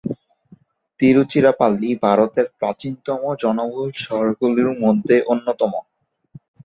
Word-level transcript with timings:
তিরুচিরাপল্লী 0.99 1.89
ভারতের 2.03 2.47
প্রাচীনতম 2.57 3.21
জনবহুল 3.41 3.89
শহরগুলির 4.03 4.69
মধ্যে 4.83 5.15
একটি। 5.25 5.73